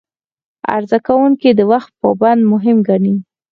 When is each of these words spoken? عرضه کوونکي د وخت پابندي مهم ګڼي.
عرضه 0.75 0.97
کوونکي 1.07 1.49
د 1.55 1.61
وخت 1.71 1.91
پابندي 2.01 2.45
مهم 2.53 2.77
ګڼي. 2.87 3.15